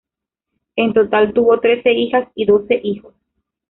[0.77, 3.13] En total tuvo trece hijas y doce hijos.